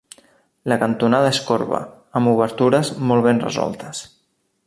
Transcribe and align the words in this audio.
La 0.71 0.77
cantonada 0.83 1.33
és 1.33 1.41
corba, 1.49 1.81
amb 2.21 2.33
obertures 2.33 2.91
molt 3.13 3.27
ben 3.29 3.45
resoltes. 3.47 4.03